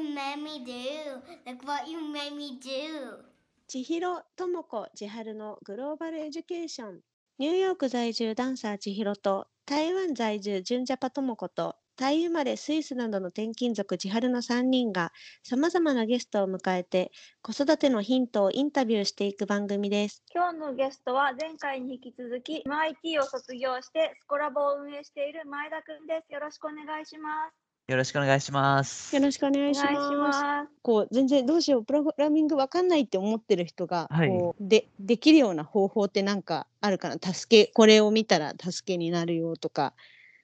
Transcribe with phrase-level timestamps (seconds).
[0.00, 1.20] what you made me do?
[1.46, 3.24] Look what you made me do?
[3.68, 7.00] 千尋智子千春のグローバルエデュケーション
[7.38, 15.12] ニューヨーク在住ダンサー千尋と台湾在住純ジャパ智子とタイ生まれスイスなどの転勤族千春の3人が
[15.44, 17.12] さまざまなゲストを迎えて
[17.42, 20.24] 子育てのヒントをインタビューしていく番組です。
[20.34, 26.32] 今日のゲストは前回に引き続き MIT を卒業してスコラボを運営している前田くんです。
[26.32, 27.59] よろしくお願いします。
[27.90, 29.16] よろしくお願いします。
[29.16, 30.70] よろしくお願おいします。
[30.80, 34.28] こう全然どうしようプログラミングわかんないって思ってる人が、はい。
[34.28, 37.16] こうでできるような方法ってなんかあるかな？
[37.20, 39.94] 助けこれを見たら助けになるよとか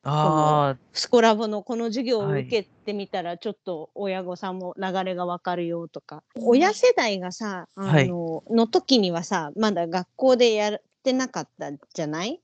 [0.02, 8.09] あスコラボのこの授業をはい受けてみたらちょっと親御さんも流れがわかるよとか、親世代がさあの,、はい。
[8.56, 12.40] の時にはさまだ学校でやってなかったじゃない？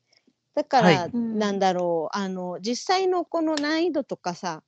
[0.54, 4.62] だから、なんだろうあの実際のこの難易度とかさ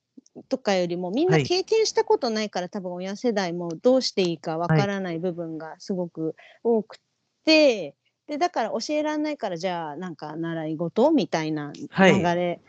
[0.48, 1.44] とかよりもみんなはい。
[1.44, 6.98] 経験したことないから、多分親世代もどうしていいかわからない部分がすごく多く
[7.44, 7.94] て、
[8.26, 12.22] でだから教えられないからじゃあなんか習い事みたいな流はい。
[12.22, 12.60] れ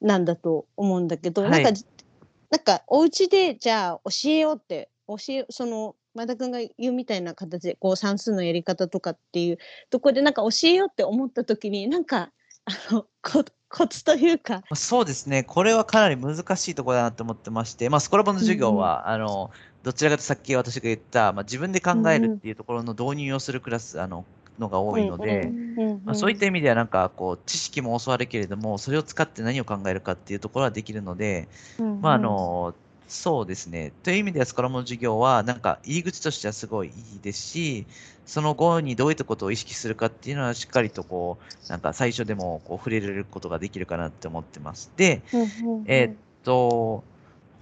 [0.00, 1.50] なんだと思うんだけど、はい。
[1.50, 1.80] なんか
[2.50, 9.58] なんかお家でじゃあ教えようって教えその前田君が言うみたいな形でこう算数のやり方とかっていう
[9.90, 12.30] ところでなんか教えようって思った時になんか
[12.64, 14.62] あのこコツというか。
[14.68, 15.44] あ、そうですね。
[15.44, 19.50] これはかなり難しいところだなと思ってまして、まあ、スコラボの授業は、あの、
[19.82, 24.26] どちらかというとさっき私が言った、まあ、自分で考えるっていうところの導入をするクラス、あの、
[24.58, 25.50] のが多いので、
[26.04, 31.48] まあ、そういった意味ではなんかこう知識も教わるけれどもそれを使って何を考えるかっていうところはできるので、
[32.00, 32.74] まああの
[33.12, 37.86] そうですねという意味ではスコラボの授業はなんか入り口としてはすごいいいですし
[38.26, 41.38] その後にどういったことを意識するかっていうのはしっかりとこ
[41.68, 44.90] うなんか最初でもこう触れることができるかなって思ってます。
[44.96, 45.22] で、
[45.86, 46.14] えーっ
[46.44, 47.04] と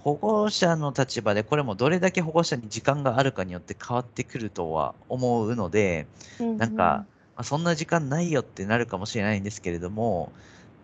[0.03, 6.07] 保護者の立場でこれもどれだけ保護者に時間があるかによって変わってくるとは思うので、
[6.57, 7.05] なんか、
[7.35, 10.31] まあ、そんな時間ないよってなるかもしれないんですけれども、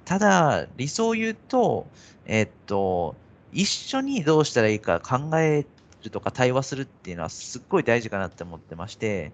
[0.05, 1.87] ただ、理想を言うと、
[2.25, 3.15] えっと、
[3.51, 5.65] 一緒にどうしたらいいか考え
[6.03, 9.33] るとか対話するっていうのはすっごい大事かなって思ってまして、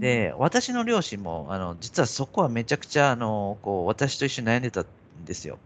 [0.00, 4.86] で、私の両親も、あの、実はそこはめちゃくちゃ、あの、こう、私と一緒に悩んでたん
[5.24, 5.58] ですよ。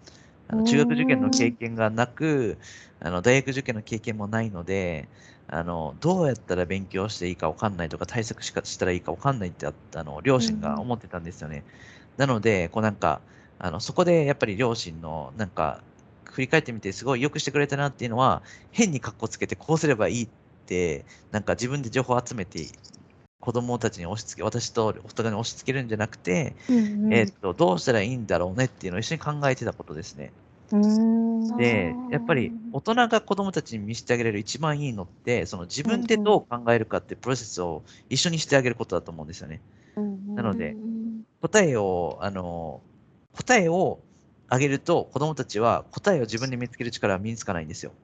[0.49, 2.59] あの中学受験の経験がなく、
[3.01, 5.09] あの大学受験の経験もないので、
[5.49, 11.65] あのどうやったら勉強していいか分かんないとか、対策しかしたらいいか分かんないってああの両親が思ってたんですよね。
[12.17, 13.23] なので、こうなんか、
[13.59, 15.85] あのそこでやっぱり両親の、なんか、
[16.33, 20.29] 振り返ってみて、すごいよくしてくれたなっていうのは、変に格好つけて、こうすればいいっ
[20.67, 22.67] て、なんか自分で情報を集めて、
[23.41, 26.55] 子供たちに押し付け、私とお互いに押し付けるんじゃなくて、
[27.11, 30.33] えっと、どうしたらいいんだろうねっていうのを一緒に考えてたことですね。
[31.59, 39.61] で、やっぱり大人が子供たちに見せてあげれる一番いいのって、その自分でどう考えるかっていうプロセスを一緒にしてあげることだと思うんですよね。
[40.35, 40.77] なので、
[41.43, 42.81] 答えを、あの、
[43.37, 43.99] 答えを
[44.53, 47.95] あげると子供たちは答えを自分で見つける力は身につかないんですよ。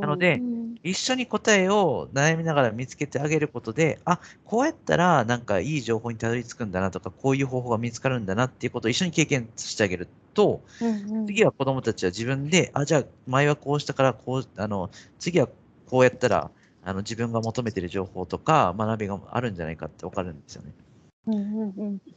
[0.00, 0.44] なので、
[0.82, 10.64] 一緒に答えを悩みながら見つけてあげることで、あ、こうやったらなんかいい情報にたどり着くんだなとか、こういう方法が見つかるんだなっていうことを一緒に経験してあげると、
[11.26, 15.48] 次は子供たちは自分で、あ、じゃあ前はこうしたから、こう、あの、次は
[15.86, 16.52] こうやったら、
[16.82, 20.74] あの、自分が求めてる情報とか学びがあるんじゃないかってわかるんですよね。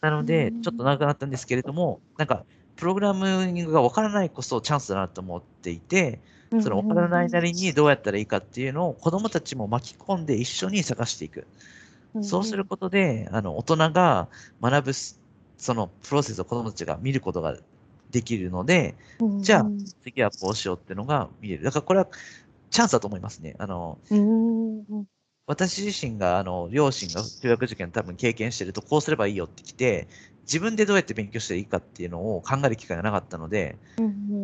[0.02, 6.19] なので、ちょっと長くなったんですけれども、なんか、プログラミングがわからないこそチャンスだなと思っていて、
[6.59, 11.47] そのわからないなりにどうやったらいいかっていうのを子供たちも巻き込んで一緒に探していく。
[12.22, 14.29] そうすることで、あの、大人が
[14.61, 15.19] 学ぶす、
[15.57, 17.57] そのプロセスを子供たちが見ることが
[18.11, 18.95] できるので、
[19.41, 19.72] じゃあ
[20.03, 21.63] 次はこうしようっていうのが見れる。
[21.63, 22.07] だからこれは
[22.72, 23.55] チャンスだと思いますね。
[23.59, 24.00] あの、
[25.46, 30.08] 私自身が、あの、両親が中学受験多分経験してると、こうすればいいよって来て、
[30.43, 33.78] 自分でどうやって勉強していいかっていうのを考える機会がなかったので、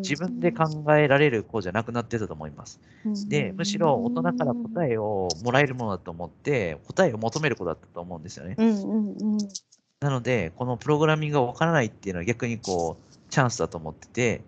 [0.08, 2.80] 自分で考えられる子じゃなくなってたと思います。
[3.28, 8.60] で、むしろ大人から答えをもらえるものだと思って、答えを求める子だったと思うんですよね。
[10.02, 14.42] なので、このプログラミングがわからないっていうのは逆にこう、チャンスだと思ってて、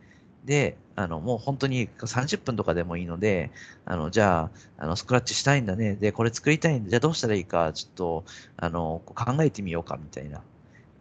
[0.45, 3.51] で、あの、もう本当に30分とかでもいいので、
[3.85, 5.95] あの、じゃあ、あの、スクラッチしたいんだね。
[5.95, 6.89] で、これ作りたいんだ。
[6.89, 8.25] じゃあどうしたらいいか、ちょっと、
[8.57, 10.41] あの、考えてみようか、みたいな。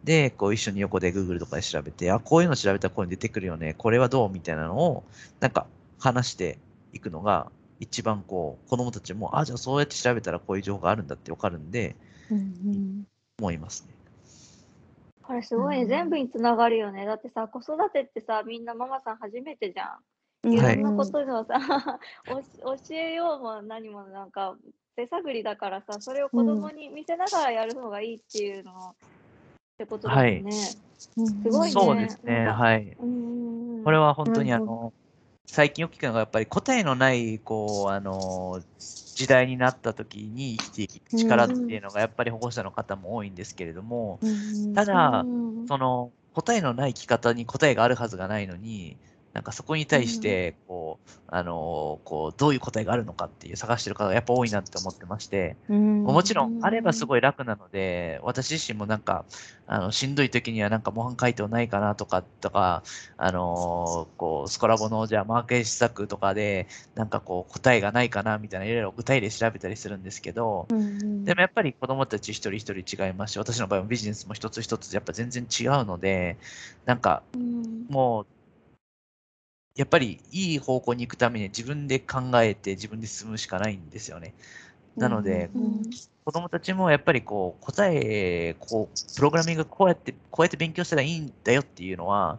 [0.03, 3.75] で、こう一緒に横で Google とかで調べて、あ、こういうの調べたらこういうの出てくるよね。
[3.77, 5.03] これはどうみたいなのを、
[5.39, 5.67] なんか
[5.99, 6.57] 話して
[6.93, 11.95] いくのが、一番こう、子供たちも、あ、じゃあそうやって調べたらこういう情報があるんだってわかるんで、
[13.39, 13.93] 思いますね。
[15.23, 17.05] これすごいね、全部につながるよね。
[17.05, 19.97] だってさ、子育てってさ、みんなママさん初めてじゃ
[20.43, 20.53] ん。
[20.53, 21.99] いはいろんなことのさ、
[22.63, 24.57] おし教えようも何もなんか
[24.95, 28.95] 手探りだからさ、それを子供に見せながらやる方がいいっていうの
[29.81, 30.51] ってことだよね。
[30.51, 31.09] す
[31.43, 31.71] すごいね。
[31.71, 32.45] そうですね。
[32.45, 32.97] はい。
[33.83, 34.93] これは本当にあの、
[35.47, 38.61] 最近よく聞くのがやっぱり答えのない、こう、あの、
[39.15, 44.19] 時代になった時に生きていく力っていうのがやっぱり保護者の方も多いんですけれども、
[44.73, 45.67] ただ、うん。
[45.67, 48.97] その答えのない生き方に答えがあるはずがないのに、
[49.33, 55.57] なんかそこに対して、こう、あの、こう、どういう答えがあるのかっていう探してる方がやっぱ多いなって思ってまして、
[56.03, 59.25] もちろん、あればすごい楽なので、私自身もなんか、
[59.67, 62.83] あの、しんどい時にはなんか模範解答ないかなとか、とか、
[63.17, 70.67] あのーこう、スコラボの、じゃあ、マーケージ策とかで、なんかこう、答えがないかな、みたいな、いろいろ具体例調べたりするんですけど、
[71.25, 76.39] でもやっぱり子供たち一人一人違いますし、私の場合もビジネスも一つ一つやっぱ全然違うので、
[76.85, 77.85] なんかうん。
[77.89, 78.27] もう、
[79.75, 84.33] やっぱりいい方向に行くためには自分で考えて自分で進むしかないんですよね。
[84.97, 85.81] なので、うん
[86.23, 92.37] 子供たちもやっぱりこう答え、こう、プログラミングこうやって、こうやって勉強したらいいんだよっていうのは、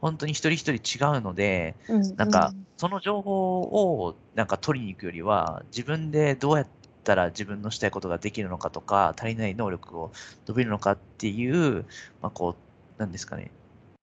[0.00, 1.74] 本当に一人一人違うので、
[2.16, 6.66] なんか、その情報をなんか取りに行くよりは、自分でどうやっ
[7.02, 10.12] たら自分のしたいことができるのかとか、足りない能力を
[10.46, 11.84] 伸びるのかっていう、
[12.22, 12.54] まあ、こ
[12.98, 13.50] う、なんですかね、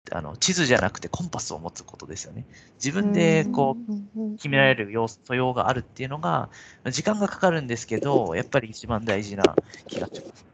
[0.09, 2.45] あの地図じゃなくてコンパスを持つことですよね。
[2.75, 6.49] 自分でこう、決められる要素素養があるっていうのが、
[6.89, 9.55] 時間がかかるんですけど、やっぱり一番大事な
[9.87, 10.45] 気がします。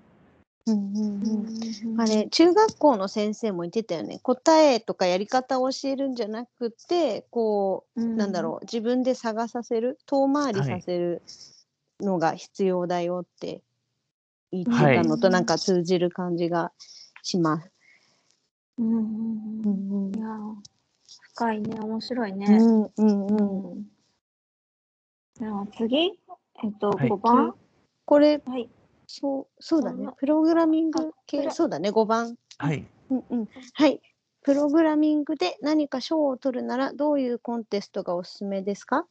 [1.98, 4.20] あれ中学校の先生も言ってたよね。
[4.22, 8.66] 答えとかやり方を教えるんじゃなくてこう、なんだろう。
[8.66, 9.98] 自分で探させる。
[10.06, 11.22] 遠回りさせる
[12.02, 13.62] のが必要だよって
[14.52, 16.74] 言ってたのとなんか通じる感じが
[17.24, 17.72] します。
[18.78, 20.28] うんうんううんんいや
[21.34, 22.46] 深いね、面白いね。
[22.48, 23.86] うんうんうんうん
[25.36, 25.98] じゃあ次、
[26.64, 27.56] えっと、はい5番？
[28.06, 28.70] これはい。
[29.08, 32.36] そうそうだねあプログラミング系ロそうだね5番。
[32.58, 32.86] はい。
[33.10, 34.02] うんうん、はい。
[34.42, 39.06] プログラミングで何か賞を取るならどういうコンテストがおすすめですか？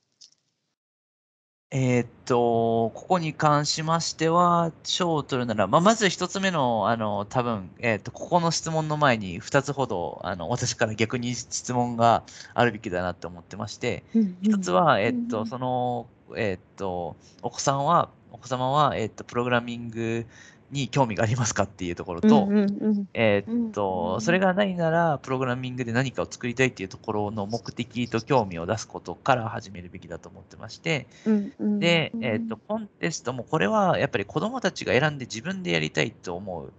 [1.73, 12.25] えーっと、ここに関しましては、賞を取るなら、まあ、まず一つ目の、あの、多分、えーっと、ここの質問の前に二つほど、あの、私から逆に質問が
[12.55, 14.05] あるべきだなと思ってまして、
[14.43, 15.47] 一つは、えーっと、うん。
[15.49, 20.25] その、えーっと、お子さんは、お子様は、えーっと、プログラミング
[20.71, 23.09] に興味がありますかっていうところと、うんうんうん。
[23.15, 32.25] えーっうんと、それがないなら、プログラミングで何かを作りたいっていうところの目的と興味を出すことから始めるべきだと思ってまして、うんうんで、うん。
[32.25, 36.73] えっと、コンテストもこれはやっぱり子供たちが選んで自分でやりたいと思う。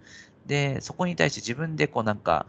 [0.46, 2.46] で、そこに対して自分でこうなんか、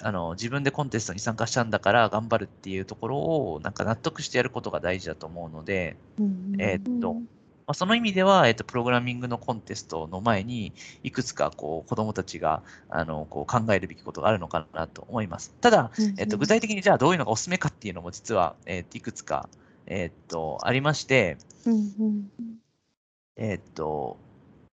[0.00, 7.16] あの、自分でコンテストに参加したんだから頑張るっていうところをなんか納得してやることが大事だと思うので、うんうんえっと、
[7.68, 10.72] まあ、その意味では、えっと、プログラミングのコンテストの前に、
[11.02, 15.52] いくつかこう子供たちがあのこう考えるべきことがあるのかなと思います。
[15.60, 19.50] ただ、えっと、具体的にじゃあどういうのがおすすめかっていうのも実は、えっと、いくつか、
[19.86, 21.36] えっと、ありまして、
[23.36, 24.16] えっと、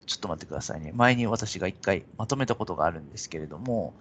[0.06, 0.92] ちょっと待ってくださいね。
[0.94, 3.94] 前に私が一回まとめたことがあるんですけれども、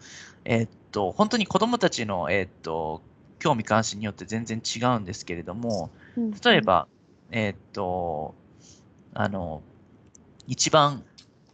[0.44, 3.02] えっと、本当に子供たちの、えっと、
[3.38, 6.88] 興味関心によって全然違うんですけれども、うん例えば、
[7.30, 8.34] えっと、
[9.14, 9.62] あの、
[10.46, 11.04] 一番、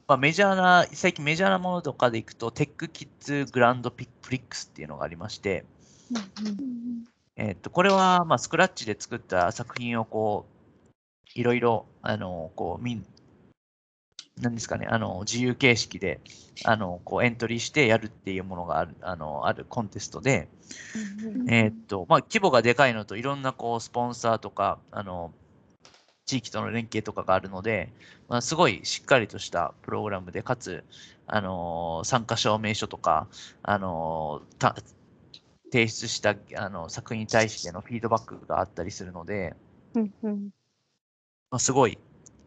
[0.07, 5.65] まあ、メジャーな、最近メジャーなものとかでいくと、テックキッズグランドピプリックスっていうのがありまして、
[7.37, 13.07] えっと、これは、まあ、スクラッチで作った作品をこう、いろいろ、あの、こう、みん、
[14.41, 16.21] なんですかね、あの、自由形式で、
[16.65, 20.49] あの、こう、エントリーしてやるっていうものがある、あの、あるコンテストで、
[21.49, 25.33] えーっと、まあ、規模がでかいのといろんなこうスポンサーとか、あの、
[26.27, 27.91] 地域との連携とかがあるので、
[28.29, 30.85] まあ、すごいしっかりとしたプログラムで、かつ、
[31.27, 33.29] あのー参加証明書とか、
[33.63, 34.43] あの
[35.71, 39.55] 提出したあの作品に対してのフィードバックがあったりするので、
[39.95, 40.51] うんうん
[41.51, 41.99] まあ、すごい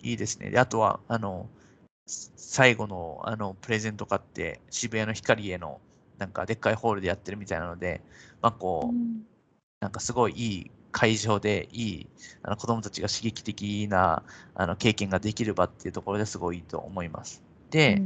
[0.02, 0.50] いいですね。
[0.50, 1.50] で、あとは、あの、
[2.08, 5.82] す最後の、あの、プレゼント買って、渋谷の光への、
[6.18, 8.02] なんか、でっかいホールでやってるみたいなので、
[8.42, 8.96] まあ、こ
[9.82, 12.10] う、なんかすごいいい会場で、いい、
[12.44, 17.44] あの、子供たちが刺激的な、あの、経験ができる場っていうところですごいいいと思います。
[17.70, 18.04] で、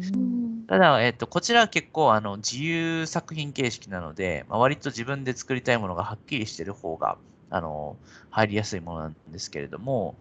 [0.67, 7.17] ただ、えっと、こちらは結構、あの、自由作品形式なので、まあ、割と自分で作りたいものがはっきりしてる方が、
[7.49, 7.99] あの、
[8.29, 10.19] 入りやすいものなんですけれども、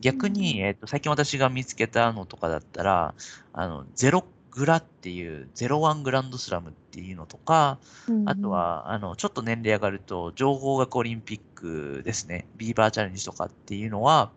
[0.00, 3.14] 逆に、えっと、最近私が見つけたのとかだったら、
[3.52, 7.78] あの、ゼログラっていう01グランドスラムっていうのとか、
[8.26, 12.46] あと、は、あの、ちょっと年齢上がると、情報学オリンピックですね。
[12.56, 14.32] ビーバーチャレンジとかっていうのは、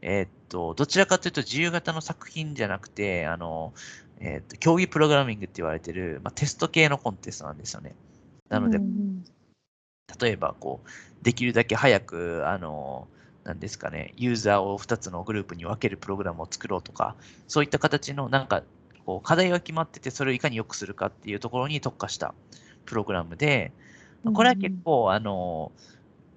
[0.00, 3.72] えーっと、どちらかというと自由形の作品じゃなくて、あの、
[4.20, 7.94] えーっと、競技プログラミングって言われてる、まあ、テスト系のコンテストなんですよね。
[8.48, 9.24] なのでうん、うん
[10.20, 10.88] 例えば、こう、
[11.24, 13.08] できるだけ早く、あの、
[13.44, 17.14] なんですかね、ユーザーを2つのグループに分けるプログラムを作ろうとか、
[17.46, 18.62] そういった形の、なんか、
[19.08, 22.34] こう、課題が決まってて、それをいかに良くするかっていうところに特化した
[22.84, 23.72] プログラムで、
[24.22, 25.72] まあこれは結構、あの、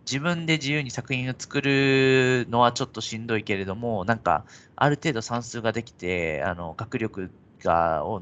[0.06, 4.46] 自分で自由に作品を作るのはちょっとしんどいけれども、なんか、
[4.78, 7.30] ある程度算数ができて、あの、学力
[7.62, 8.22] が、を、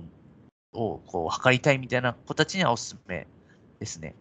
[0.73, 3.27] をこう、測りたいみたいな子たちにはおすすめ
[3.79, 4.15] ですね。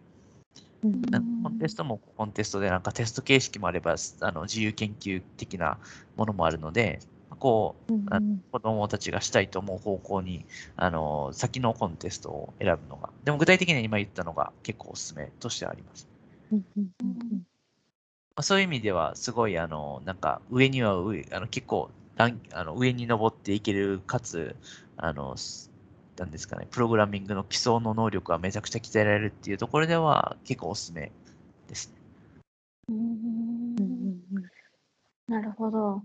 [1.41, 5.79] コンテストもコンテストでなんかテスト形式もあれば、あの自由研究的な
[6.15, 6.99] ものもあるので、
[7.39, 8.19] こう、うんあ
[8.51, 10.43] 子供たちがしたいと思う方向に、
[10.75, 16.07] あの、先のコンテストを選ぶのが、でも具体的には今言ったのが結構おすすめとしてあります。
[16.51, 17.43] うんうんうんま
[18.37, 24.55] あ、そういう意味では、すごい、あの、なんか上には上、あの結構あの上に登っていける、かつ、
[24.97, 25.69] あの、す
[26.17, 31.11] なんですかね、プログラミングの基礎の能力がめちゃくちゃ鍛えられるっていうところでは結構おすすめ
[31.67, 31.93] ですね。
[32.89, 34.49] うんうんうん
[35.27, 36.03] なるほど。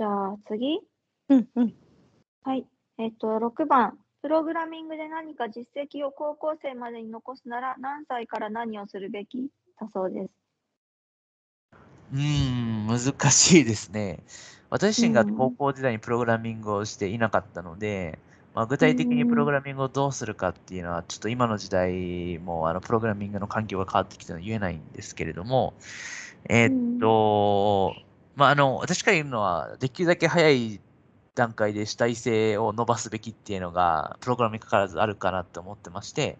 [0.00, 0.80] じゃあ次。
[1.28, 1.74] うんうん
[2.42, 2.66] はい。
[2.96, 3.98] えっと、6番。
[4.22, 9.50] プログラミングで何か実績を高校生までに残すなら何歳から何をするべき？
[9.78, 10.30] だそうです。
[12.14, 14.20] うーん、難しいですね。
[14.70, 18.18] 私自身がうん高校時代にプログラミングをしていなかったので、
[18.54, 25.74] まあ、具体的にプログラミングをどうするかっていうのは、ちょっと今の時代もあのプログラミングの環境が変わってきたので言えないんですけれども、
[26.48, 27.94] えーっと、
[28.34, 30.80] まあ、あの、私から言うのは、できるだけ早い
[31.34, 36.38] 段階で主体性を伸ばすべきっていうのが、プログラムにかかわらずあるかなと思ってまして、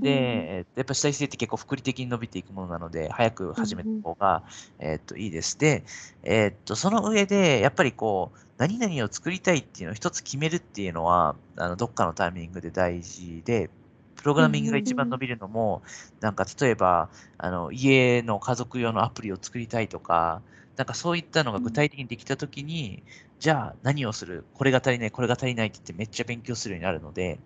[0.00, 0.10] で、
[0.58, 4.44] えーやっぱ主体性って結構複利的に伸びていくものなので、早く始めた方が、
[4.78, 5.58] えーっと、いいです。
[5.58, 5.84] で、
[6.22, 13.70] えーっと、その上で、やっぱりこう、何々を作りたいっていうのを一つ決めるっていうのは、あの、どっかのタイミングで大事で、
[14.16, 15.82] プログラミングが一番伸びるのも、
[16.20, 20.42] なんか例えば、あの、家の家族用のアプリを作りたいとか、
[20.76, 23.02] なんかそういったのが具体的にできたときに、
[23.38, 24.44] じゃあ何をする？
[24.54, 27.38] これが足りない、これが足りないって言ってめっちゃ勉強するようになるので、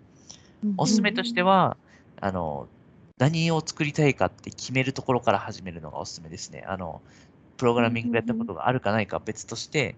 [0.77, 1.77] おすすめとしては、
[2.21, 2.67] あの、
[3.17, 6.65] 何を作りたいかって決めるところから始めるのがおすすめですね。
[6.67, 7.01] あの、
[7.57, 9.95] プログラミングやったことがあるかないかは別として、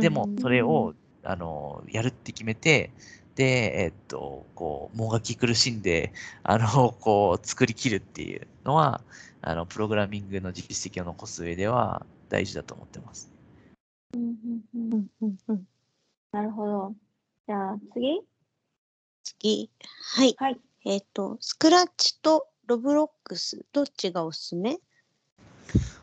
[0.00, 2.90] でもそれを、あの、やるって決めて、
[3.36, 9.02] で、えっと、こう、もがき苦しんで、あの、こう、作り切るっていうのは、
[9.42, 13.30] あの、プログラミングの実績を残す上では大事だと思ってます。
[14.14, 15.68] うんうんうんうんうんうん
[16.32, 16.94] なるほど。
[17.46, 18.20] じゃあ次？
[19.24, 19.70] 次。
[20.14, 20.34] はい。
[20.38, 20.60] はい。
[20.84, 24.78] えっ、と、スクラッチとロブロックス、どっちがおすすめ？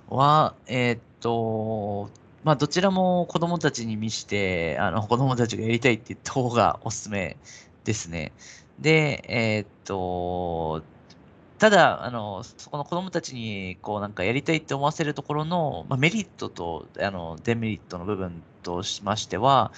[0.09, 2.09] は、えーっと、
[2.43, 7.37] まあ、どちらも子供たちに見して、あの、子供たちがやりたいって言った方がおすすめ
[7.83, 8.33] ですね。
[8.79, 10.83] で、えーっと、
[11.63, 19.71] ただ、あの、そこの子供たちに、こう、なんかやりたいって思わせるところの、まあ、メリットと、あの、デメリットの部分としましては、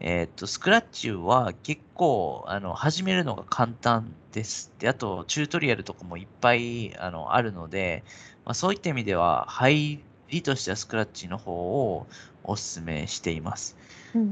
[0.00, 4.72] えーっと、スクラッチは結構、あの、始めるのが簡単です。
[4.80, 8.02] で、あと、チュートリアルとかもいっぱい、あの、あるので、
[8.44, 12.08] まあ、そういった意味では、入りとしてはスクラッチの方を
[12.42, 13.76] お勧めしています。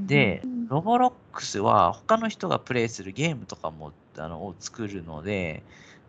[0.08, 5.62] でうん、ロボロックスは他の人がプレイするゲームとかもあのを作るので、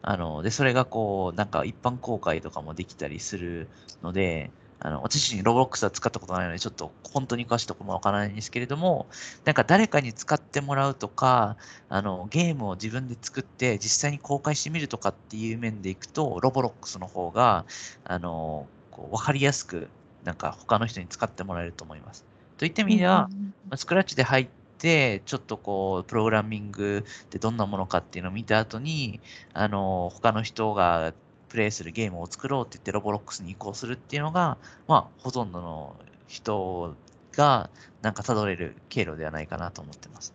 [0.09, 3.67] あのでそれがこう、なんか一般公開とかもできたりする
[4.01, 4.49] ので、
[4.79, 9.07] あの私自身ロボロックスは使ったことないので、ちょっと本当に詳しいところもわからないんですけれども、
[9.43, 11.57] なんか誰かに使ってもらうとか、
[11.89, 17.65] あのゲームを自分で作って実際に公開してみるとかっていう面でいくと、ロボロックスの方が、
[18.05, 19.89] あのこう分かりやすく、
[20.23, 22.23] なんか他の人に使ってもらえると思います。
[22.57, 23.29] といった意味では、
[23.69, 29.19] まあスクラッチで入って、ちょっとこう、プログラミングってどんなものかっていうのを見た後に、
[29.53, 31.13] あの、他の人が
[31.49, 34.57] プレイするゲームを作ろうって言ってロボロックスに移行するっていうのが、
[34.87, 35.95] まあ、ほとんどの
[36.27, 36.95] 人
[37.33, 37.69] が
[38.01, 40.33] なんか辿れる経路ではないかなと思ってます。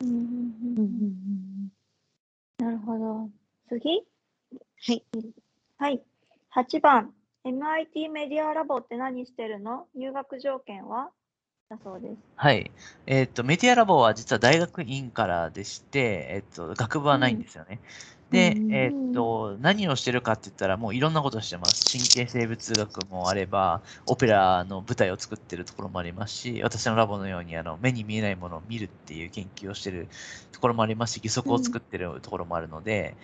[0.00, 1.06] うんうんうんうんうんう
[1.62, 1.68] ん
[2.58, 3.28] なるほど。
[3.68, 4.04] 次？
[4.86, 5.04] はい。
[5.76, 6.02] はい。
[6.54, 7.12] 8番。
[7.44, 9.86] MIT メディアラボって何してるの？
[9.94, 11.10] 入学条件は？
[11.76, 12.16] だそうです。
[12.36, 12.70] はい。
[13.06, 17.80] えっ、と、メディアラボは実は大学院からでして、えっ、と、学部はないんですよね。
[18.30, 21.84] でう、んえっ、と、何をしてるかって言ったら、もういろんなことをしてます。
[21.96, 30.08] 神経生物学もあれば、オペラの舞台を作ってるところもありますし、私のラボのようにあの目に見えないものを見るっていう研究をしてる
[30.52, 33.14] ところもありますし、義足を作ってるところもあるので、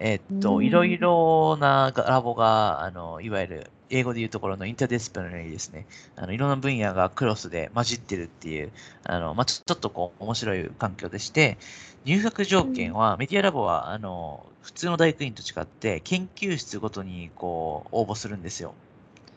[0.00, 5.86] えっ、と、うんいろいろなラボが、あの、いわゆる英語で言うところの interdisciplinary ですね。
[6.16, 8.72] あのいろんな分野がクロスで混じってるっていう、
[9.04, 11.58] あのまあ、ちょっとこう面白い環境でして、
[12.04, 18.74] 入学条件は、メディアラボはあの普通の大学院と違って、研究室ごとにこう応募するんですよ。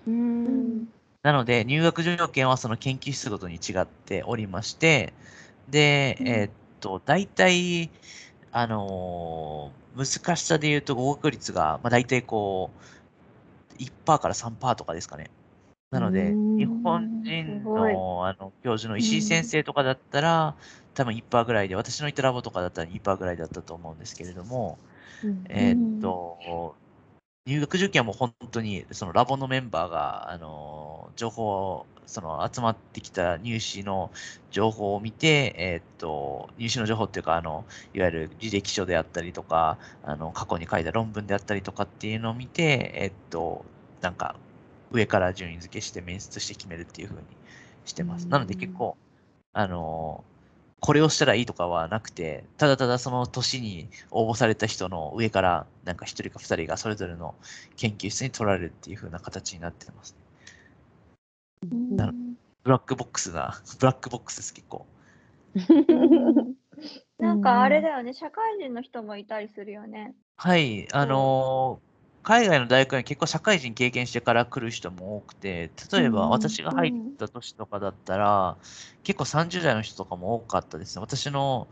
[0.05, 0.11] う
[0.45, 0.87] うんん。
[1.23, 5.13] なので、入学条件はその研究室ごとに違っておりまして、
[5.69, 7.91] で、うんえーっと、大体、
[8.51, 12.79] あのー難しさで言うと合格率が、まあ、大体こう、
[13.81, 15.29] 1%から3%とかですかね。
[15.91, 20.55] なので、うん日本人のあの教授の石井先生とかだったら、
[20.93, 24.77] 多分1%ぐらいで、私の行ったラボとかだったら2%ぐらいだったと思うんですけれども、
[25.49, 26.75] えーっと、
[27.45, 34.11] 入学条件はもう本当に、そのラボのメンバーが、あの、情報、その集まってきた入試の
[34.51, 43.65] 情報を見て、えーっと、入試の情報っていうか、あの、いわゆる履歴書であったりとか、あの、過去に書いた論文であったりとかっていうのを見て、えーっと、
[44.01, 44.35] なんか、
[44.91, 47.27] 上から順位付けして面接して決めるっていう風に
[47.85, 48.27] してます。
[48.27, 48.97] なので結構、
[49.53, 50.23] あの、
[50.81, 57.35] これをしたらいいとかはなくて、ただただその年に応募された人の上から、なんか一人か二人がそれぞれの
[57.77, 60.15] 研究室に取られるっていう風な形になってます。
[61.91, 62.13] なる
[62.63, 64.87] ブラックボックスな、ブラックボックスです、結構。
[67.19, 70.15] なんかあれだよね、社会人の人もいたりするよね。
[70.37, 71.90] はい、あのー
[72.23, 78.57] 海外の大学に結構社会人経験してから来る人も多くて、例えばうん私が入った年とかだったら、
[79.03, 81.01] 結構30代の人とかも多かったですね。
[81.01, 81.67] 私の、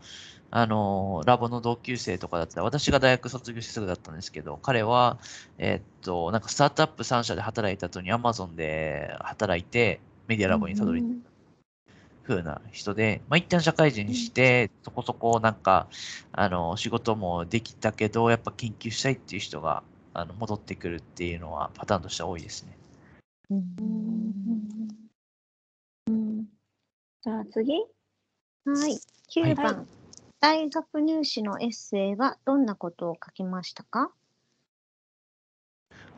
[0.50, 5.18] あのーラボの同級生とかだったら、私が大学卒業してすぐだったんですけど、彼は、
[5.58, 11.30] えーっと、なんかスタートアップ3社で働いた後に Amazon で働いて、メディアラボにたどり着いた
[12.24, 15.88] 風な人で、まあ、一旦社会人して、そこそこなんか、
[16.32, 19.82] あの、仕事もできたけど、やっぱ研究したいっていう人が、
[20.20, 22.76] あの、戻ってくるっていうのはパターンとしては多いですね。
[23.50, 23.54] う
[26.10, 26.46] ん。
[27.22, 27.74] じゃあ次。
[28.64, 28.98] はい。
[29.28, 29.54] 9はい。
[29.54, 29.88] 番、
[30.40, 34.12] 大学入試のエッセイはどんなことを書きましたか？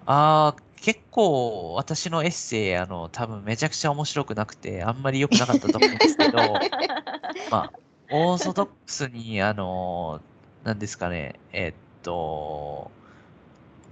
[0.05, 6.39] ああ、結構私のエッセイ、あの、多分めちゃくちゃ面白くなくて、あんまり良くなかったと思うんですけど、
[7.51, 7.73] まあ、
[8.11, 10.21] オーソドックスに、あの、
[10.65, 12.91] なんですかね、えっと、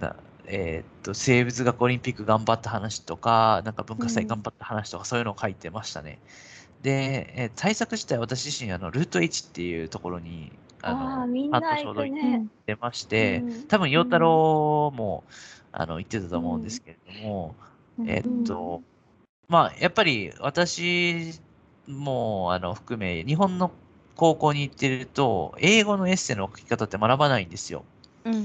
[0.01, 6.19] なえっと、生物学オリンピック頑張った話とか、なんか文化祭うん頑張った話とか、そういうのを書いてましたね。
[6.83, 10.51] で、えー対策自体、私自身、あの、ルート H っていうところに、
[10.83, 12.17] ああの、あ、半な年ほど行っ。
[12.67, 15.23] てまして、うん多分、陽太郎も、
[15.73, 17.55] あの、言ってたと思うんですけれども、
[18.05, 18.83] えっと、
[19.47, 21.33] まあ、やっぱり私
[21.87, 23.71] も、あの、含め、日本の
[24.15, 27.85] 高校に行ってると、英語のエッセイの書き方って学ばないんですよ。
[28.23, 28.37] うんう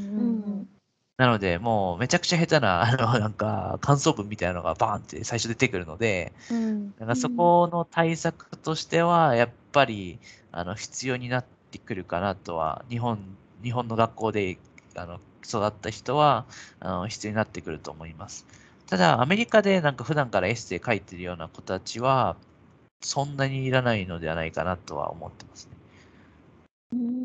[0.53, 0.76] ん
[1.17, 10.19] なので、もうめちゃくちゃ下手な、 あの、なんか、感想文みたいなのがバーンって最初出てくるので、うんなんかそこの対策としては、やっぱり、
[10.53, 13.19] あの、必要になってくるかなとは、日本、
[13.63, 14.59] 日本の学校で、
[14.95, 16.47] あの、育った人は、
[16.81, 18.47] あの、必要になってくると思います。
[18.87, 22.37] ただ、アメリカでなんか普段からエッセイ書いてるような子たちは、
[23.03, 25.73] そんなにいらないのではないかなとは思ってますね。
[26.93, 27.16] うん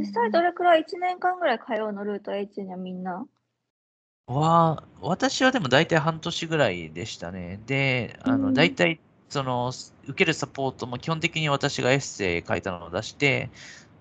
[0.00, 2.04] 実際どれくらい1年間ぐらい通うの？
[2.04, 3.26] ルート H にはみんな？
[4.26, 7.60] は、私はでも大体半年ぐらいでしたね。
[7.66, 9.72] で、あの、うん大体、その、
[10.04, 13.50] 受けるサポートも基本的に私がエッセイ書いたのを出して、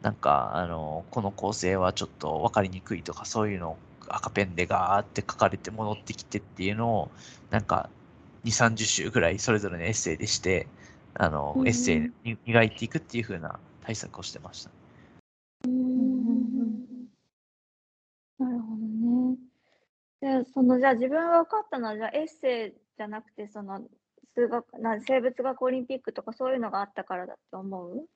[0.02, 7.12] なんか、あの、この構成はちょっと分かりにくいとか、そういうのを赤ペンでガーって書かれて戻ってきてっていうのを、
[7.50, 7.90] なんか、
[8.46, 10.68] 2、30種ぐらいそれぞれのエッセイでして、
[11.16, 14.72] あの、うんエッセイに磨いていくっていう風な対策をしてました。
[15.62, 15.68] な
[18.50, 19.38] るほどね。
[20.22, 23.82] で、そのじゃあ自分が分かったのはじゃあエッセイじゃなくてその
[24.36, 28.08] 数学な生物学オリンピックとかそういうのがあったからだと思う？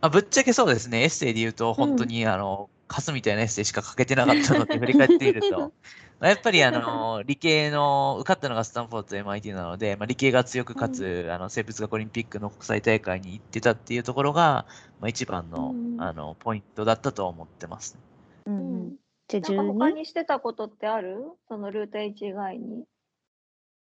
[0.00, 5.72] あぶっちゃけそうですね、エッセイで言うと、本当に、あの、カスみたいなエッセイしか書けてなかったので、振り返ってみると、
[6.20, 14.66] まあやっぱり、あの、理系の、受かったのがスタンフォードと MIT なので、まあ、理系が強くかつ、あの、生物学オリンピックの国際大会に行ってたっていうところが、
[15.00, 16.02] まあ、一番の、うん。
[16.02, 18.00] あの、ポイントだったと思ってます、ね。
[18.46, 18.54] うん。
[18.54, 18.96] うん。
[19.28, 21.24] じゃあなんか他12にしてたことってある？
[21.48, 22.84] そのルート H 以外に。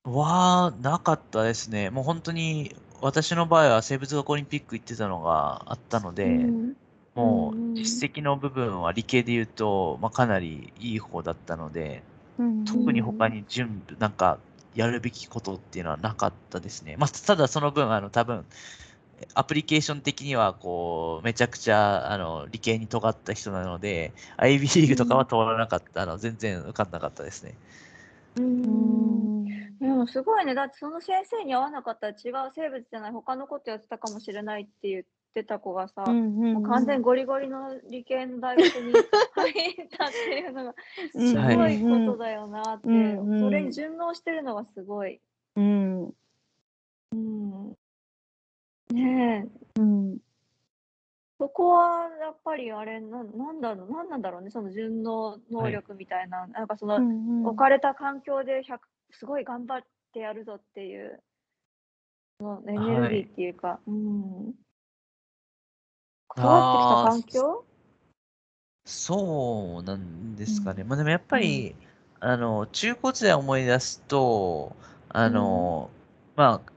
[0.04, 1.90] は、なかったですね。
[1.90, 6.76] もう本当に、私の場合は生物学オリンピック行ってたのがあったので、うん
[7.14, 12.02] もう実績の部分は理系で言うと、まあ、かなりいい方だったので、
[12.38, 14.38] うん特に他に準備、なんか
[14.74, 16.96] やるべきことっていうのはなかったですね。
[16.96, 18.46] まあ、ただその分、あの、多分、
[19.34, 27.54] アプリケーション的には、こう、めちゃくちゃ、あの、理系に尖った人なので、IB リーグとかは通らなかった、あの、全然受かんなかったですね。
[28.36, 30.54] ううんんでもすごいね。
[30.54, 40.74] だってその先生に会わなかったら違う生物じゃない他のことやってたかもしれないって言ってた子がさ、もう完全にゴリゴリの理系の大学に入ったっていうのが
[41.14, 45.20] うんすごいことだよなって、うんうんそれに順応してるのがすごい。
[45.56, 46.14] うん。
[47.12, 47.68] うん、
[48.92, 50.18] ねえ、うん。
[51.38, 58.78] そこはやっぱりあれな、なんだろう、なんなんだろうね、その順応能力みたいな、なんかその、うん置かれた環境で100
[59.10, 61.20] すごい頑張ってやるぞっていう、
[62.38, 64.54] そのエネルギーっていうか、うん。
[66.36, 67.64] 育ってきた環境？
[68.84, 70.84] そうなんですかね。
[70.84, 71.74] まあでもやっぱり、
[72.20, 74.74] あの、中高時代思い出すと、
[75.08, 75.90] あの、
[76.36, 76.72] まあ、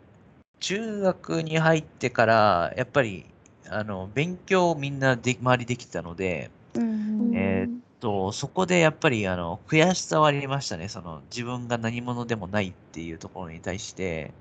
[0.60, 3.26] 中学に入ってから、やっぱり、
[3.70, 10.90] あの、勉強をみんなで、周りできてたので、うんえーと、そこでやっぱり、あの、悔しさはありましたね。
[10.90, 14.32] その、自分が何者でもないっていうところに対して、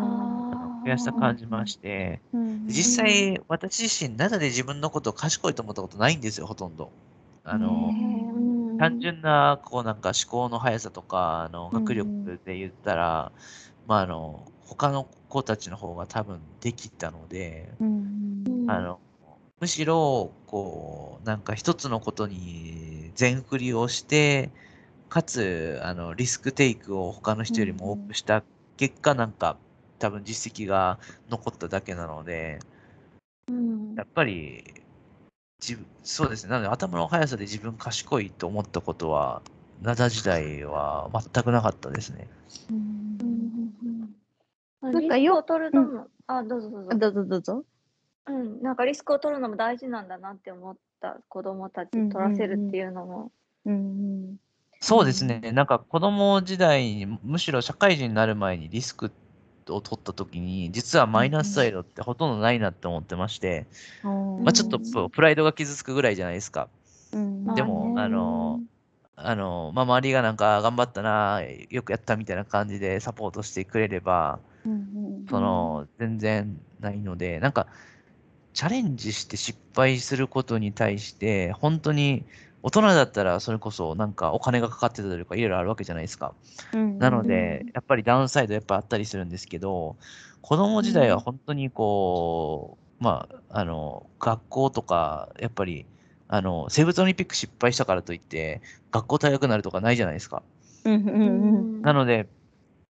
[0.00, 0.47] あ
[0.88, 6.90] 悔しさ感じまして、ー実際、私自身、灘で自分のことを賢いと思ったことないんですよ、ほとんど。
[7.44, 13.32] あの、うん単純な、こうなんか思考の速さとか、あの、うん学力で言ったら、
[13.86, 19.00] まああの、他の子たちの方が多分できたので、うんあの、
[19.60, 24.50] むしろ、こう、なんか一つのことに全振りをして、
[25.08, 28.44] かつ、あの、リスクテイクを他の人よりも多くした
[28.76, 29.56] 結果、なんか、
[29.98, 32.58] 多分実績が残っただけなので、
[33.48, 34.64] うんやっぱり、
[35.60, 36.50] 自分、そうですね。
[36.50, 39.42] なので、頭の速さで自分賢いと思ったことは、
[39.82, 42.28] 灘時代は全くなかったですね。
[42.70, 42.76] うん
[43.20, 44.14] うん
[44.80, 46.88] なんかよリスクを取るのも、あ、どうぞどうぞ。
[46.90, 47.64] どうぞどうぞ。
[48.26, 53.32] うん、なんかリスクを取るのも大事なんだなって思った子供たち取らせるっていうのも。
[53.64, 54.36] うん
[54.80, 55.50] そうですね。
[55.52, 59.10] なんか子供時代に、むしろ社会人になる前にリスク
[59.72, 63.66] を取った時に、実はマイナスサイドってほとんどないなって思ってまして、
[64.02, 64.44] うん。
[64.44, 66.68] まあちょっとププライドが傷つくぐらいじゃないですか。
[67.12, 67.44] うん。
[67.44, 68.02] まあでも、ね。
[68.02, 68.60] あの、
[69.16, 75.26] あの、まあ周りがなんか頑張ったな、よくやったみたいな感じでサポートしてくれれば、うん。
[75.28, 77.66] その、全然ないので、なんか、
[78.52, 82.24] チャレンジして失敗することに対して、本当に、
[82.62, 86.34] 大人だったらそれこそなんかお金がかかってたりとかいろいろあるわけじゃないですか。
[86.74, 89.96] うんなので、やっぱりダウンサイドやっぱあったりするんですけど、
[90.42, 95.86] 子供時代は本当にこう、まあ、あの、学校とか、やっぱり、
[96.26, 100.42] あの、生物オリンピック失敗したからといって、学校大学になるとかないじゃないですか。
[100.84, 102.26] うんうんうんなので、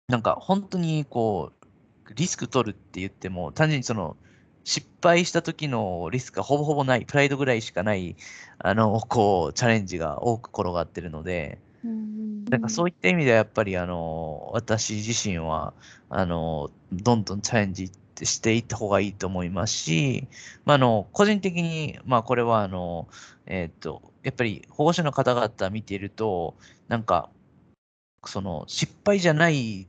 [0.07, 1.51] なんか本当にこ
[2.07, 4.15] う、リスク取るって言っても、単純にその、
[4.65, 8.17] 失敗した時のリスクがほぼほぼない、プライドぐらいしかない、
[8.57, 15.73] あの、こう、チャレンジが多く転がってるので、うんなんかそういった意味ではやっぱりあの、私自身は、
[16.09, 17.91] あの、どんどんチャレンジ
[18.23, 20.27] していった方がいいと思いますし、
[20.63, 23.07] まあ、あの、個人的に、まあ、これはあの、
[23.45, 26.55] えっと、やっぱり保護者の方々見ていると、
[26.87, 27.29] なんか、
[28.25, 29.87] その、失敗じゃない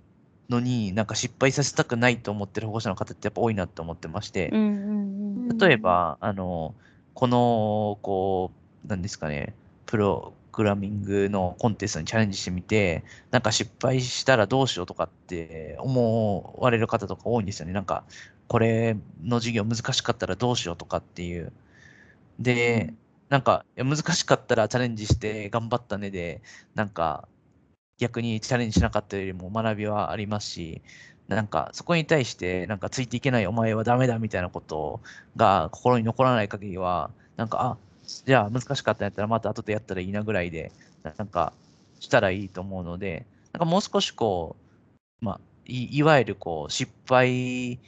[0.48, 6.74] のに、なんか失敗させたくないと思ってる保護者の方ってやっぱ多いなと思ってまして、うんうん例えば、あの、
[7.14, 8.50] この、こ
[8.84, 9.54] う、なんですかね、
[9.86, 17.72] プログラミングのコンテストにチャレンジしてみて、なんか失敗したらどうしようとかって思われる方とか多いんですよね。
[17.72, 18.04] なんか、
[18.48, 21.52] これの授業難しかったらどうしようとかっていう。
[22.38, 22.92] で、
[23.28, 26.42] なんか、いや難しかったらチャレンジして頑張ったねで、
[26.74, 27.28] なんか、
[27.98, 30.82] 逆にチャレンジしなかったよりも学びはありますし、
[31.28, 35.00] なんか、そこに対して、なんか、ついていけないお前はダメだみたいなこと
[35.34, 37.76] が心に残らない限りは、なんか、あ、
[38.24, 40.70] じゃあ難しかったんやったらまた後でやったらいいなぐらいで、
[41.16, 41.52] なんか、
[41.98, 44.56] したらいいと思うので、なんかもう少しこ
[45.20, 47.80] う、まあ、いいわゆるこう、失敗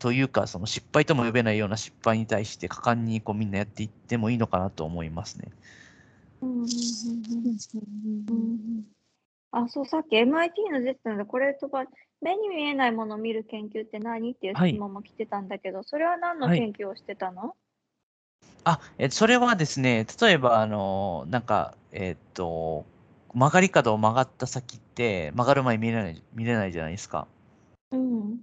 [0.00, 5.48] というか、その失敗とも呼べないような失敗に対して果敢にこうみんなやっていってもいいのかなと思いますね。
[9.52, 11.84] あ、そう、さっき MIT の出てたので、これとば、
[12.20, 17.54] 目に見えないものを見る研究って何っていうはい質問も来てたんだけど、それは何のはい研究をしてたの？
[18.64, 22.84] あ、え、それはですね、例えば、あの、なんか、えっと、
[23.32, 27.26] 曲がり角を曲がった先って、曲がる前に見れない、見れないじゃないですか。
[27.90, 28.40] うん。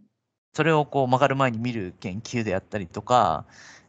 [0.53, 3.45] それをこう曲がる前に見る研究であったりとか、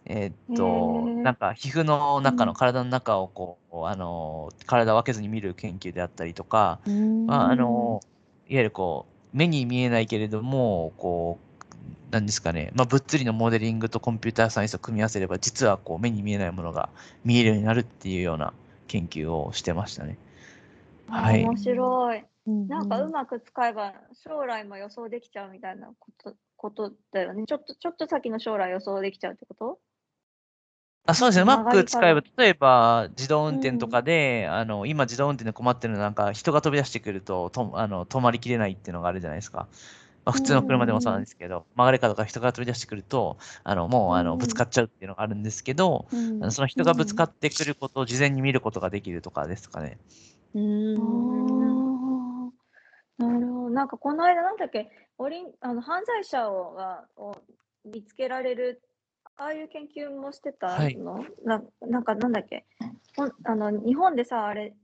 [0.08, 8.00] えーっと、なんか皮膚の中のうん体の中をこう、あの、体を分けずに見る研究であったりとか、うんまあ、あの、
[8.48, 11.38] いわゆるこう、目に見えないけれども、こ
[12.10, 16.88] う、なんですかね、まあ、物理のモデリングとコンピューターサイエンスを組み合わせれば、実はこう、目に見えないものが
[17.24, 18.54] 見えるようになるっていうような
[18.86, 20.16] 研究をしてましたね。
[21.06, 21.44] はい。
[21.44, 22.24] 面白い。
[22.46, 23.94] うんなんかうまく使えば
[24.26, 27.44] 将来も予想できちゃうみたいなことことだよね。
[27.46, 29.80] ちょっとちょっと先の将来予想できちゃうってこと？
[31.08, 39.68] あそうですね、うま曲がりく使えば、角例えば自動運転とかで、あの今、自動運転で困ってるのは、なんか人が飛び出してくるととあの止まりきれないっていうのがあるじゃないですか。
[40.26, 49.96] まあ、普通の車でもそうなんですけど、曲がり角から人が飛び出してくると、あのもうあうんのぶつかっちゃうっていうのがあるんですけど、うんあのその人がぶつかってくることを事前に見ることができるとかですかね。
[50.54, 50.94] うん。
[53.16, 53.70] なるほど。
[53.70, 57.34] なんかこの間なんだっけ、オリンあの犯罪者をがを
[57.86, 58.82] 見つけられる、
[59.38, 60.96] ああいう研究もしてたはい。
[60.96, 62.66] の、ななんかなんだっけ？
[63.16, 64.74] ほんあの、日本でさ、あれ、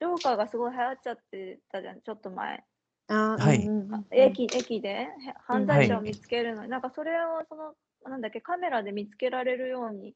[0.00, 2.64] ジョーカーがすごい流行っちゃってたじゃん、ちょっと前。
[3.08, 3.68] あーはい。
[4.10, 4.88] 駅駅で？
[4.88, 5.08] へ
[5.46, 6.08] 犯罪者をはい。
[6.08, 6.64] 見つけるの。
[6.64, 7.74] に、なんかそれをその
[8.04, 10.14] なんだっけカメラで見つけられるように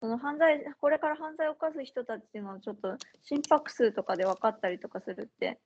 [0.00, 5.60] その犯罪これから犯罪を犯す人たちのをちょっと心拍数とかで分かったりとかするって。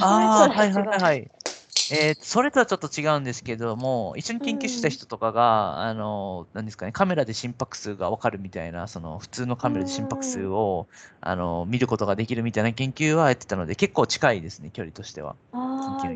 [0.00, 1.30] ああ、はいはいはい。
[1.90, 10.88] えーそれとはちょっと違うんですけども、一緒に研究した人とかが、あの、なんですかね、カメラで心拍数がわかるみたいな、その普通のカメラで心拍数を、
[11.20, 15.36] あの、見ることができるみたいな研究はやってたので、結構近いですね、距離としては。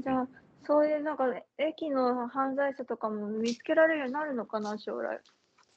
[0.02, 0.28] じゃあ
[0.66, 1.24] そういうなんか
[1.58, 5.20] 駅の犯罪者とかも見つけられるようになるのかな将来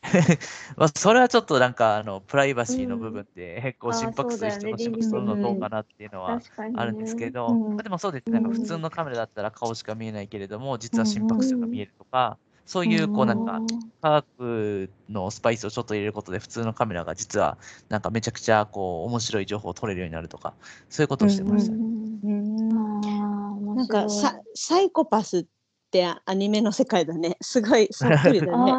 [0.77, 6.41] まあ、それはちょっとなんか、あの、プライバシーの部分で、 こうあー心拍数そうだよね人のどうかなっていうのは
[6.75, 13.61] あるんですけど、でもそうですね、なんかうん普通のカメラだったら顔しか見えないけれども、実は心拍数が見えるとか、そういう、こうなんか、
[14.01, 17.57] 科学のスパイスをちょっと入れることで、普通のカメラが実は、
[17.89, 20.55] なんかめちゃくちゃ、こう、面白い情報を撮れるようになるとか、
[20.89, 21.73] そういうことをしてました。
[21.73, 21.77] ね。
[23.75, 23.87] なん。
[23.87, 25.45] かササイコパスっ
[25.91, 27.37] てアニメの世界だね。
[27.41, 28.73] すごいそっくりだね。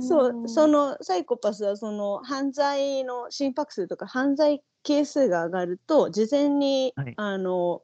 [0.00, 7.14] そう、そのサイコパスはその犯罪の心拍数とか犯罪係数が上がると事前に、はい。
[7.16, 7.82] あの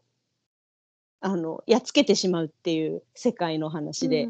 [1.21, 4.29] あのやっつけてしまうっていう世界の話で、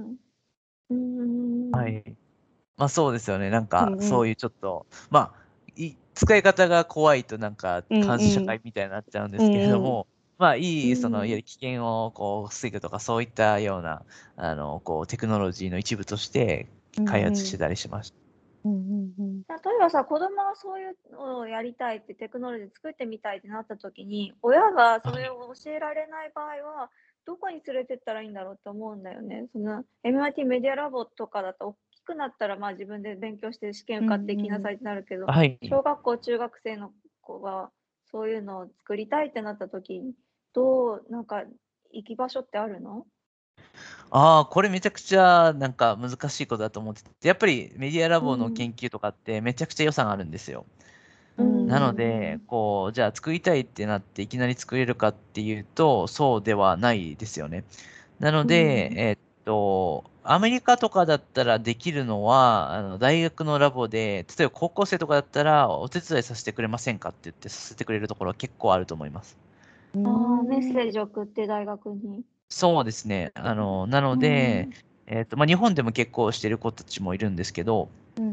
[0.91, 1.71] うん。
[1.71, 1.71] うん。
[1.71, 2.03] はい。
[2.77, 3.51] まあそうですよね。
[3.51, 4.03] なんかうんう、ん。
[4.03, 5.33] そういうちょっと、まあ、
[5.77, 8.07] い使い方が怖いとなんかうんうん。
[8.07, 10.07] 監視社会みたいになっちゃうんですけれども、
[10.39, 14.03] まあいい、うんその、いわゆる危険をこう防ぐとか、そういったような、
[14.37, 16.67] あの、こう、テクノロジーの一部として
[17.05, 18.17] 開発してたりしました。
[18.65, 26.91] うんうんうん例えばさ、子供がそういうのをやりたいってテクノロジー作ってみたいってなった時に、親がそれを教えられない場合は、
[27.25, 29.47] どこに連れてったらいいんだろうって思うんだよね。
[29.53, 35.59] その MIT メディアラボとかだと大きくなったらまあ自分で勉強して試験受かっていきなさいってなるけど、はい。
[35.63, 37.71] 小学校、中学生の子が
[38.11, 40.15] そういうのを作りたいってなった時に、
[40.55, 41.45] どう、なんか
[41.93, 43.07] 行き場所ってあるの？
[44.11, 50.67] ああ、これめちゃくちゃなんか難しいことだと思ってて、やっぱりメディアラボうんの研究とかってめちゃくちゃ予算あるんですよ。
[51.37, 57.65] うんなので、こう、じゃあ作りたいってなっていきなり作れるかっていうと、そうではないですよね。
[58.21, 69.39] なので、うんえっと、アメリカとかだったらできるのは、あの大学のラボで、例えば高校生とかだったら、お手伝いさせてくれませんかって言ってさせてくれるところは結構あると思います。
[69.95, 72.25] あーメッセージ送って大学に。
[72.57, 73.33] そうですね。
[73.35, 74.71] あの、なので、
[75.07, 78.25] えっと、まあ、日本でも結構してる子たちもいるんですけど、うん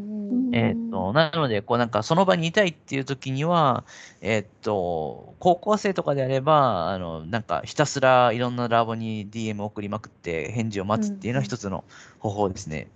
[0.49, 3.83] うんえーっと、なので、こうなんかその場にいたいっていう時には、
[4.21, 11.83] えーっと、高校生とかであれば、あの、なんかひたすらいろんなラボに DM を送りまくって返事を待つっていうのは一つの
[12.19, 12.88] 方法ですね。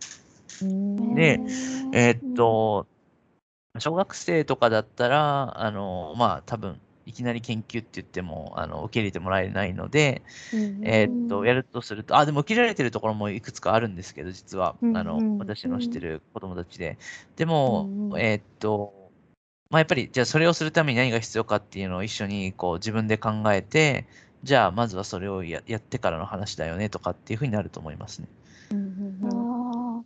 [0.62, 1.42] うんで
[1.94, 2.88] えーっと、
[3.80, 10.22] 小学生とかだったら、あの、まあ多分、いきなり研究って言っても、あの、受け入れてもらえないので、
[10.54, 16.98] うんえーっと、うんやるとすると、あ、でも受け入れられてるところもいくつかあるんですけど、実は、うんあの、うん私の知ってる子供たちで。
[17.38, 18.94] でもうんう、んえーっと、
[19.70, 24.06] まあ、やっぱり、じゃあそれをするために何が必要かっていうのを一緒にこう自分で考えて、
[24.44, 28.28] じゃあまずはそれをややってからの話だよねとかっていうふうになると思いますね。
[28.72, 28.86] うんうん
[29.24, 29.98] うん。
[30.00, 30.04] あ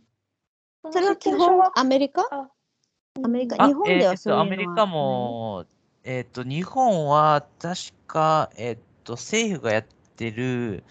[0.88, 0.92] ー。
[0.92, 2.22] それは基小本学アメリカ？
[2.30, 2.48] あ
[3.22, 3.62] アメリカ？
[3.62, 5.66] あ日本ではそういうのはえーアメリカも、
[6.04, 9.84] えーっと、日本は確か、えーっと、政府がやっ
[10.16, 10.82] てる、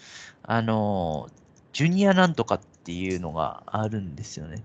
[0.42, 1.28] あの、
[1.72, 4.62] ジュニアなんとかっていうのがあるんですよね。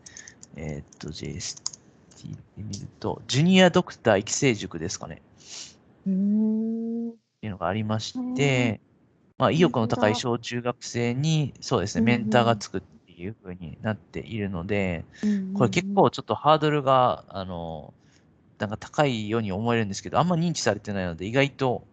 [0.55, 5.21] えーっと、JST で見ると、ジュニアドクター育成塾ですかね。
[6.05, 8.79] うーんっていうのがありましへて、
[9.38, 17.93] まあ、意欲の高い小中学生に、そうですね、うんメンターがつくっていう風になっているので、うんこれ結構ちょっとハードルが、あの、
[18.60, 21.88] なんか高いように思えるんですけど、あんま認知されてないので、意外と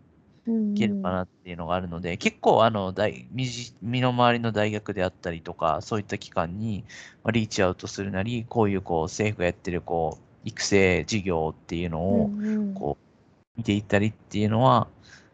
[0.47, 6.85] いけるかなっていうのがあるので、結構あの大身じ身の回りの大学であったりとか、そういった機関に
[7.23, 12.31] まあリーチアウトするなり、こういうこう政府がやってるこう育成事業っていうのを
[12.75, 14.89] こう見ていったりっていうのは、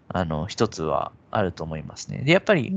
[0.08, 2.22] あの一つはあると思いますね。
[2.24, 2.76] で、やっぱり、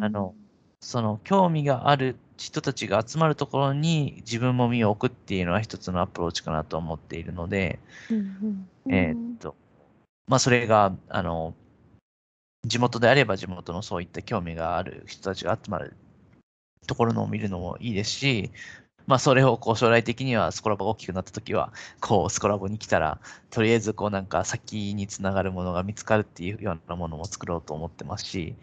[0.00, 0.34] あの、
[0.80, 7.78] その興味がある人たちが集まるところに自分も身を置くっていうのは一つのアプローチかなと思っているので、
[8.88, 9.54] えーっと、
[10.26, 11.54] まあそれが、あの、
[12.66, 15.94] 地元であれば地元のそういった興味がある人たちが集まる
[16.86, 18.50] ところのを見るのもいいですし、
[19.06, 28.54] まあそれをこう将来的にはスコラボが大きくなった時は、こうスコラボに来たら、とりあえずこうなんか先につながるものが見つかるっていうようなものも作ろうと思ってますし、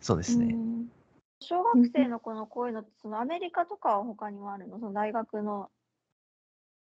[0.00, 0.54] そうですね。
[0.54, 0.99] うん
[1.40, 4.78] 小学生の子のこういうのって、そのアメリカとかは他にもあるの？
[4.78, 5.70] その大学の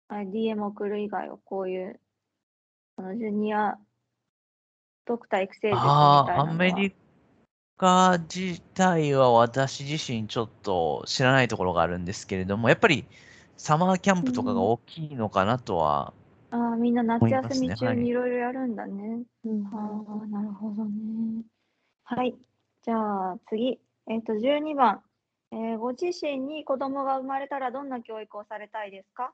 [0.09, 1.99] DM 送る以外はこういう、
[2.95, 3.77] あのジュニア
[5.05, 6.95] ドクター育成塾みたいなアメリ
[7.77, 13.05] カ自体は私自身ちょっと知らないところがあるんですけれども、やっぱり
[13.57, 16.13] サマーキャンプとかが大きいのかなとは、
[16.49, 19.23] あーみんな夏休み中にいろいろやるんだね。
[19.45, 21.43] うんああ、なるほどね。
[22.05, 22.35] はい。
[22.83, 25.03] じゃあ次、えっ、と、12番、
[25.51, 29.33] えーご自身に子供が生まれたらどんな教育をされたいですか？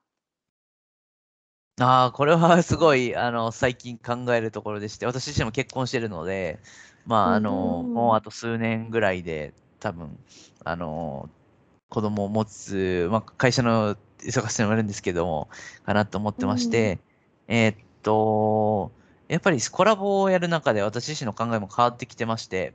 [1.82, 6.60] ああ、これは すごい、あの、最近考えるところでして、私自身も結婚してるので、
[7.06, 10.18] まあ、あの、うんもうあと数年ぐらいで、多分、
[10.64, 11.30] あの、
[11.90, 15.50] 子供を持つ、まあ、会社の忙しさもあるんですけども、
[15.86, 17.00] かなと思ってまして、
[17.48, 18.92] えーっと、
[19.28, 22.74] やっぱりコラボをやる中で私自身の考えも変わってきてまして、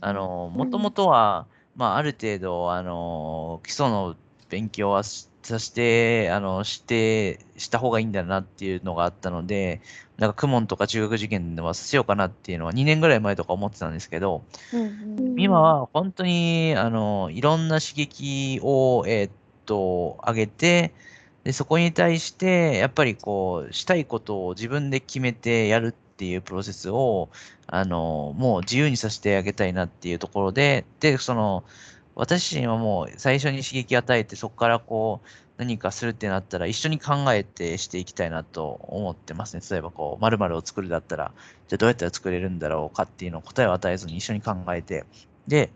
[0.00, 4.16] あの、もともとは、まあ、ある程度、あの、基礎の
[4.48, 9.80] 勉強はしさせて、あの、して、した方がいいんだなっていうのがあったので、
[10.16, 19.32] なんか、公文とか中学受験ではさせようかなっていうのは2年ぐらい前とか思ってたんですけど、うん今は本当に、あの、いろんな刺激を、えーっ
[19.66, 20.94] と、上げて、
[21.44, 27.28] で、そこに対して、やっぱりこう、したいことを自分で決めてやるっていうプロセスを、
[27.66, 31.62] あの、もう自由にさせてあげたいなっていうところで、で、その、
[32.14, 39.62] 私自身はもう最初に刺激与えて、そこからこう、何かするってなったら、一緒に考えてしていきたいなと思ってますね。
[39.70, 41.32] 例えばこう、〇〇を作るだったら、
[41.68, 45.04] じゃあどうやったら作れるんだろうかっていうのを答えを与えずに一緒に考えて、
[45.46, 45.70] で、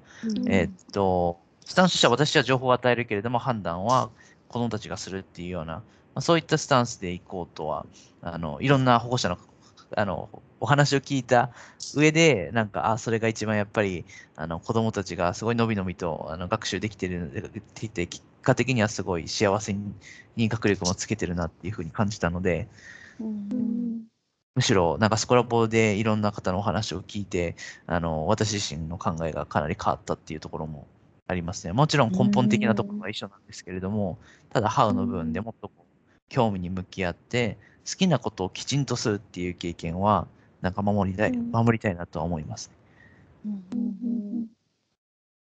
[0.47, 4.11] えーっと、スタンスとしては私は情報を与えるけれども、判断は
[4.49, 5.83] 子供たちがするっていうような、ま
[6.17, 7.87] あ、そういったスタンスでいこうとは、
[8.23, 9.39] あの、いろんな保護者の、
[9.97, 10.29] あの、
[10.61, 11.51] お話を聞いた
[11.95, 14.05] 上で、なんか、あ、それが一番やっぱり、
[14.37, 19.75] あの、子供たちがすごいのびのびと、あの、学習できてる、できて、結果的にはすごい幸せ
[20.37, 22.69] に学力もつけてるなっていうふうに感じたので、
[23.21, 24.07] うん
[24.55, 30.87] むしろ、なんかスコラボでいろんな方のお話を聞いて、あの、私自身の考えがかなり変わったっていうところも
[31.29, 31.73] ありますね。
[31.73, 34.19] もちろん根本的なところは一緒なんですけれども、
[34.51, 35.71] ただ、ハウの部分でもっと
[36.29, 37.59] 興味に向き合って、
[37.91, 40.29] 好きなことをきちんとするっていう経験は、
[40.61, 41.51] なんか守りたい、うん。
[41.51, 42.71] 守りたいなとは思います。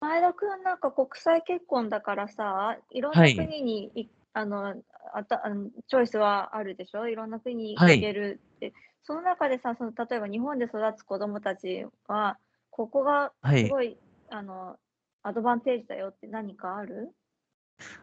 [0.00, 3.00] 前田くんなんか国際結婚だからさ、い。
[3.00, 4.74] ろんはない国にい、あの
[5.14, 7.06] あたあのチョイスはあるでしょ？
[7.06, 8.00] いろんな国にはい。
[8.00, 8.72] 行けるって。
[9.04, 12.38] その中でさ、その例えば日本で育つ子供たちは、
[12.70, 13.64] ここがはい。
[13.64, 13.96] すごい、
[14.30, 14.76] あの
[15.22, 17.12] アドバンテージだよって何かある？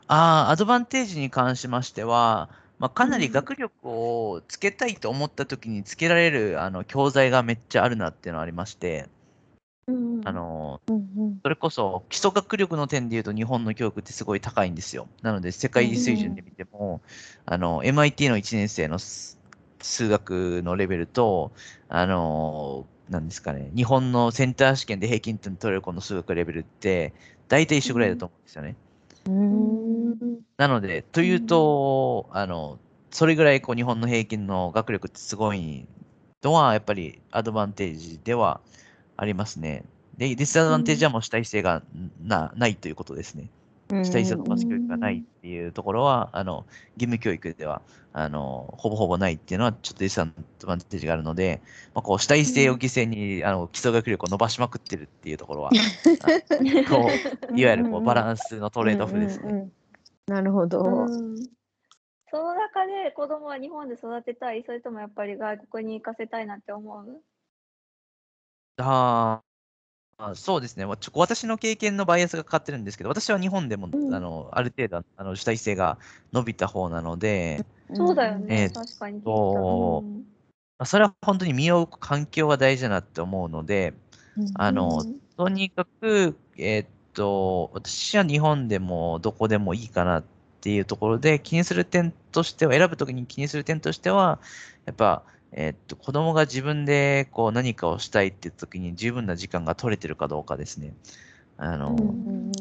[0.08, 9.10] ああ、アドバンテージに関しましては、まあ、かなり学力をつけたいと思った時につけられるあの教材がめっちゃあるなっていうのがありまして、
[9.88, 10.82] うんあの、
[11.44, 15.08] それこそ基礎学力の点で言うと日本の教育ってすごい高いんですよ。
[15.22, 17.02] なので世界水準で見ても、
[17.46, 19.38] あの、MIT の1年生のす
[19.82, 21.52] 数学のレベルと、
[21.90, 27.14] あの、なんですかね、日本のセンター試験で平均点取れる子の数学レベルって、
[27.48, 28.76] 大体一緒ぐらいだと思うんですよね。
[30.58, 32.80] なので、というと、あの、
[33.12, 35.88] それぐらいこう日本の平均の学力ってすごい
[36.44, 38.62] のは、やっぱりアドバンテージでは
[39.18, 39.84] ありますね。
[40.18, 41.82] で、ディスアドバンテージはもう主体性が
[42.22, 43.50] なないということですね。
[44.04, 47.82] 主体性の教育がないっていうところは、あの、義務教育では、
[48.14, 50.28] あの、ほぼほぼないっていうのは、ちょっとディスア
[50.60, 51.62] ドバンテージがあるので、
[51.96, 56.28] まあ、こう、主体性を犠牲に、あの、基礎学力を伸ばしまくってるっていうところは、あ
[56.90, 57.10] こ
[57.52, 59.70] う、いわゆるこうバランスのトレードオフですね。
[60.30, 60.82] なるほど。
[60.84, 61.36] うん。
[62.32, 64.64] その中で子供は日本で育てたい？
[64.64, 67.22] それともやっぱり外国に行かせたいなって思う？
[68.78, 69.42] あ
[70.20, 74.14] あそうですね、まあちょ私の経験のバイアスがかかってるんですけど、私は日本でも、うん。
[74.14, 75.98] あのある程度あの主体性が
[76.34, 79.20] 伸びた方なので、そうだよね、えー確かに。
[79.20, 79.30] う。
[79.30, 80.26] うん。
[80.78, 83.94] まあ、それは本当に身を置く環境が大事だなって思うので、
[84.56, 86.88] あのうんとにかく、えーっ
[87.20, 90.24] と、私は日本でもどこでもいいかなっ
[90.62, 94.40] ていうところで、気にする点としては、選ぶときに気にする点としては、
[94.86, 100.94] やっぱ、えーっと、子供が自分でこう何かをしたいってときに十分な時間が取れてるかどうかですね。
[101.58, 102.52] あの、うんうん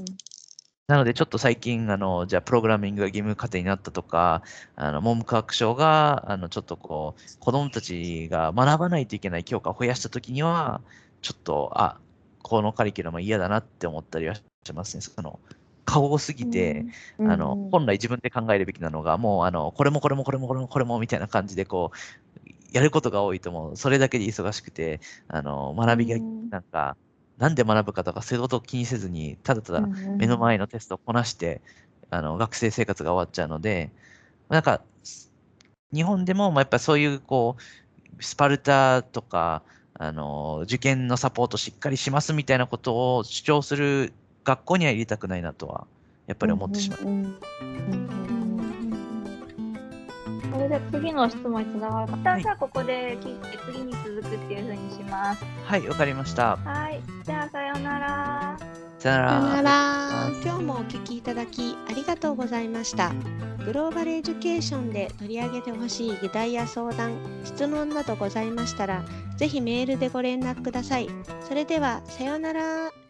[0.88, 4.42] なので、ちょっと最近、あの、じゃあ、プログラミングが義務課程になったとか、
[4.74, 10.80] あの、文部科学省が、あの、ちょっとこう、子供たちが学ばないといけない教科を増やしたときには、
[11.20, 12.00] ちょっと、あ、
[12.48, 14.42] このカリキュラムは嫌だなって思ったりはし
[14.74, 15.02] ますね。
[15.02, 15.38] その、
[15.84, 16.86] 過保護すぎて、
[17.18, 17.30] うん。
[17.32, 21.96] あの、本来自分で考えるべきなのが、もう、あの、これもこれもこれもこれもこれもみたいな感じで、こう、
[22.72, 26.50] やることが多いともう、それだけで忙しくて、あの、学びが、うん。
[26.50, 26.96] なんか、
[27.38, 31.62] なんで学ぶかとか、そういうことを気にせずに、ただただ目の前のテストをこなして、
[32.10, 33.90] あの、学生生活が終わっちゃうので、
[34.50, 34.82] なんか、
[35.92, 37.56] 日本でも、まあ、やっぱそういう、こ
[38.18, 39.62] う、スパルタとか、
[39.98, 44.12] あの、受験のサポートしっかりしますみたいなことを主張する
[44.44, 45.86] 学校には入れたくないなとは、
[46.28, 47.00] やっぱり思ってしまう。
[50.52, 52.12] それで次の質問につながる。
[52.12, 55.44] 一旦はいじゃあここで切って次に続くっていうふうにします。
[55.64, 56.56] はい、わかりました。
[56.56, 57.00] はい。
[57.24, 58.87] じゃあさようなら。
[58.98, 60.30] さよなら。
[60.42, 63.12] 今日もお聞きいただきありがとうございました。
[63.64, 67.12] グローバルエデュケーションで取り上げてほしい議題や相談、
[67.44, 69.04] 質問などございましたら、
[69.36, 71.08] ぜひメールでご連絡ください。
[71.46, 73.07] それでは、さようなら。